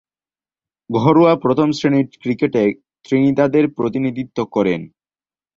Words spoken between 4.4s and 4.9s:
করেন।